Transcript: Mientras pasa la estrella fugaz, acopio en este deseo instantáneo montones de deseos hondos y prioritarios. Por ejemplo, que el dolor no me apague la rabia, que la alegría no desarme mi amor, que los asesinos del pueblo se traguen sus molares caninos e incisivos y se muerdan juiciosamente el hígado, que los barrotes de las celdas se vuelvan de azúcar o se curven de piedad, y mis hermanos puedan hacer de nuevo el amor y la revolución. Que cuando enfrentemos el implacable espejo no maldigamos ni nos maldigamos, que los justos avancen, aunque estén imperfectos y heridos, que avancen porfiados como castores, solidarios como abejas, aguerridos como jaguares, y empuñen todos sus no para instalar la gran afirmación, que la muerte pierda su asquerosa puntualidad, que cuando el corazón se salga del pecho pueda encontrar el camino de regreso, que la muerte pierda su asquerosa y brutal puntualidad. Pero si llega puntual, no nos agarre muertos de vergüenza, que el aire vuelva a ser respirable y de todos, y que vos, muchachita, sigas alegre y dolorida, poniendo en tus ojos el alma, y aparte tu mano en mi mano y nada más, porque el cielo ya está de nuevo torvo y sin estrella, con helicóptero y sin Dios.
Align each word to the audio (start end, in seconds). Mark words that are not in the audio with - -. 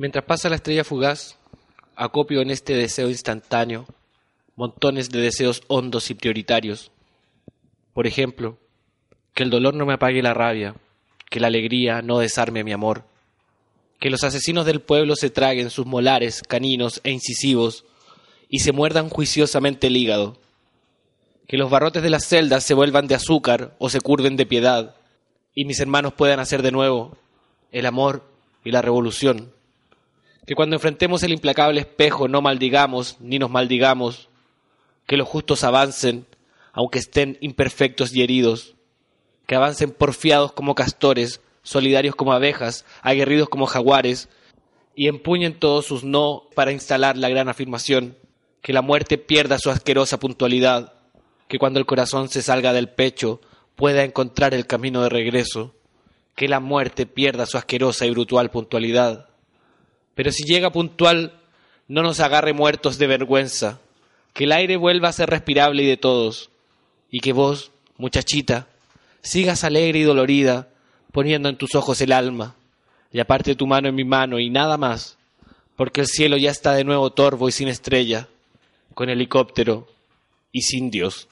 Mientras 0.00 0.24
pasa 0.24 0.48
la 0.48 0.56
estrella 0.56 0.82
fugaz, 0.82 1.36
acopio 1.94 2.40
en 2.40 2.48
este 2.50 2.72
deseo 2.72 3.10
instantáneo 3.10 3.84
montones 4.56 5.10
de 5.10 5.20
deseos 5.20 5.62
hondos 5.66 6.10
y 6.10 6.14
prioritarios. 6.14 6.90
Por 7.92 8.06
ejemplo, 8.06 8.56
que 9.34 9.42
el 9.42 9.50
dolor 9.50 9.74
no 9.74 9.84
me 9.84 9.92
apague 9.92 10.22
la 10.22 10.32
rabia, 10.32 10.74
que 11.28 11.38
la 11.38 11.48
alegría 11.48 12.00
no 12.00 12.18
desarme 12.18 12.64
mi 12.64 12.72
amor, 12.72 13.04
que 13.98 14.08
los 14.08 14.24
asesinos 14.24 14.64
del 14.64 14.80
pueblo 14.80 15.16
se 15.16 15.28
traguen 15.28 15.68
sus 15.68 15.84
molares 15.84 16.40
caninos 16.48 17.02
e 17.04 17.10
incisivos 17.10 17.84
y 18.48 18.60
se 18.60 18.72
muerdan 18.72 19.10
juiciosamente 19.10 19.88
el 19.88 19.98
hígado, 19.98 20.38
que 21.46 21.58
los 21.58 21.68
barrotes 21.68 22.02
de 22.02 22.08
las 22.08 22.24
celdas 22.24 22.64
se 22.64 22.72
vuelvan 22.72 23.06
de 23.06 23.16
azúcar 23.16 23.76
o 23.78 23.90
se 23.90 24.00
curven 24.00 24.36
de 24.36 24.46
piedad, 24.46 24.96
y 25.54 25.66
mis 25.66 25.78
hermanos 25.78 26.14
puedan 26.14 26.40
hacer 26.40 26.62
de 26.62 26.72
nuevo 26.72 27.18
el 27.70 27.84
amor 27.84 28.24
y 28.64 28.70
la 28.70 28.80
revolución. 28.80 29.52
Que 30.46 30.54
cuando 30.54 30.76
enfrentemos 30.76 31.22
el 31.22 31.32
implacable 31.32 31.80
espejo 31.80 32.28
no 32.28 32.40
maldigamos 32.42 33.16
ni 33.20 33.38
nos 33.38 33.50
maldigamos, 33.50 34.28
que 35.06 35.16
los 35.16 35.28
justos 35.28 35.64
avancen, 35.64 36.26
aunque 36.72 36.98
estén 36.98 37.38
imperfectos 37.40 38.14
y 38.14 38.22
heridos, 38.22 38.74
que 39.46 39.56
avancen 39.56 39.90
porfiados 39.90 40.52
como 40.52 40.74
castores, 40.74 41.40
solidarios 41.62 42.14
como 42.14 42.32
abejas, 42.32 42.84
aguerridos 43.02 43.48
como 43.48 43.66
jaguares, 43.66 44.28
y 44.94 45.08
empuñen 45.08 45.58
todos 45.58 45.86
sus 45.86 46.04
no 46.04 46.44
para 46.54 46.72
instalar 46.72 47.16
la 47.16 47.28
gran 47.28 47.48
afirmación, 47.48 48.16
que 48.62 48.72
la 48.72 48.82
muerte 48.82 49.18
pierda 49.18 49.58
su 49.58 49.70
asquerosa 49.70 50.18
puntualidad, 50.20 50.94
que 51.48 51.58
cuando 51.58 51.80
el 51.80 51.86
corazón 51.86 52.28
se 52.28 52.42
salga 52.42 52.72
del 52.72 52.90
pecho 52.90 53.40
pueda 53.74 54.04
encontrar 54.04 54.52
el 54.54 54.66
camino 54.66 55.02
de 55.02 55.08
regreso, 55.08 55.74
que 56.36 56.48
la 56.48 56.60
muerte 56.60 57.06
pierda 57.06 57.46
su 57.46 57.56
asquerosa 57.56 58.06
y 58.06 58.10
brutal 58.10 58.50
puntualidad. 58.50 59.29
Pero 60.14 60.32
si 60.32 60.44
llega 60.44 60.70
puntual, 60.70 61.32
no 61.88 62.02
nos 62.02 62.20
agarre 62.20 62.52
muertos 62.52 62.98
de 62.98 63.06
vergüenza, 63.06 63.80
que 64.32 64.44
el 64.44 64.52
aire 64.52 64.76
vuelva 64.76 65.08
a 65.08 65.12
ser 65.12 65.30
respirable 65.30 65.82
y 65.82 65.86
de 65.86 65.96
todos, 65.96 66.50
y 67.10 67.20
que 67.20 67.32
vos, 67.32 67.72
muchachita, 67.96 68.68
sigas 69.22 69.64
alegre 69.64 69.98
y 69.98 70.04
dolorida, 70.04 70.68
poniendo 71.12 71.48
en 71.48 71.56
tus 71.56 71.74
ojos 71.74 72.00
el 72.00 72.12
alma, 72.12 72.54
y 73.12 73.20
aparte 73.20 73.56
tu 73.56 73.66
mano 73.66 73.88
en 73.88 73.94
mi 73.94 74.04
mano 74.04 74.38
y 74.38 74.50
nada 74.50 74.76
más, 74.76 75.18
porque 75.76 76.02
el 76.02 76.06
cielo 76.06 76.36
ya 76.36 76.50
está 76.50 76.74
de 76.74 76.84
nuevo 76.84 77.10
torvo 77.10 77.48
y 77.48 77.52
sin 77.52 77.68
estrella, 77.68 78.28
con 78.94 79.08
helicóptero 79.08 79.88
y 80.52 80.62
sin 80.62 80.90
Dios. 80.90 81.30